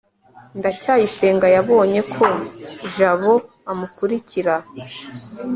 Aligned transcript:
ndacyayisenga 0.57 1.47
yabonye 1.55 2.01
ko 2.13 2.25
jabo 2.95 3.33
amukurikira 3.71 4.55